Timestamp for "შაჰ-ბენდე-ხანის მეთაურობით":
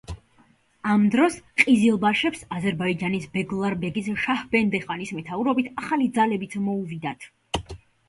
4.25-5.73